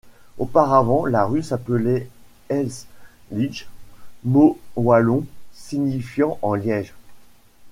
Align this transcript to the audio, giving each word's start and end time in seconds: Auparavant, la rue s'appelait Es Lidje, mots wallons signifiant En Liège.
Auparavant, 0.39 1.05
la 1.05 1.25
rue 1.25 1.43
s'appelait 1.43 2.09
Es 2.49 2.87
Lidje, 3.29 3.67
mots 4.23 4.59
wallons 4.75 5.27
signifiant 5.53 6.39
En 6.41 6.55
Liège. 6.55 6.95